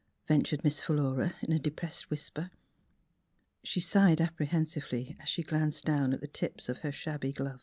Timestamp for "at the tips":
6.11-6.69